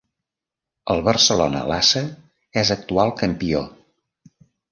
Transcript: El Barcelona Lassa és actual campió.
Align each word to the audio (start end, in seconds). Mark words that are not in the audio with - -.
El 0.93 1.03
Barcelona 1.07 1.61
Lassa 1.71 2.01
és 2.63 2.73
actual 2.77 3.13
campió. 3.23 3.61